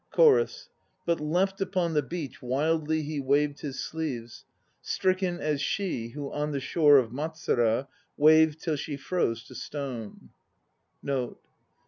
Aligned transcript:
CHORUS. 0.09 0.69
But 1.05 1.19
left 1.19 1.61
upon 1.61 1.93
the 1.93 2.01
beach, 2.01 2.41
wildly 2.41 3.03
he 3.03 3.19
waved 3.19 3.59
his 3.61 3.79
sleeves, 3.83 4.45
Stricken 4.81 5.39
as 5.39 5.61
she 5.61 6.07
2 6.09 6.13
who 6.15 6.31
on 6.33 6.53
the 6.53 6.59
shore 6.59 6.97
Of 6.97 7.11
Matsura 7.11 7.87
waved 8.17 8.59
till 8.59 8.77
she 8.77 8.97
froze 8.97 9.43
to 9.43 9.53
stone. 9.53 10.31